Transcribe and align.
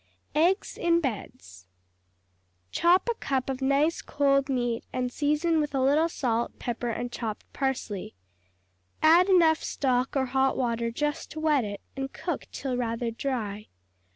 Eggs 0.33 0.79
in 0.79 0.99
Beds 0.99 1.67
Chop 2.71 3.07
a 3.07 3.13
cup 3.13 3.51
of 3.51 3.61
nice 3.61 4.01
cold 4.01 4.49
meat, 4.49 4.83
and 4.91 5.11
season 5.11 5.59
with 5.59 5.75
a 5.75 5.79
little 5.79 6.09
salt, 6.09 6.57
pepper 6.57 6.89
and 6.89 7.11
chopped 7.11 7.45
parsley. 7.53 8.15
Add 9.03 9.29
enough 9.29 9.61
stock 9.61 10.15
or 10.17 10.25
hot 10.25 10.57
water 10.57 10.89
just 10.89 11.29
to 11.33 11.39
wet 11.39 11.63
it, 11.65 11.81
and 11.95 12.11
cook 12.11 12.47
till 12.51 12.75
rather 12.77 13.11
dry. 13.11 13.67